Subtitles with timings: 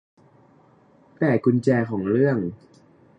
[1.17, 2.37] แต่กุญแจของเรื่อง